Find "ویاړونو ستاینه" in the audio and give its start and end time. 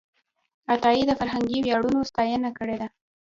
1.61-2.49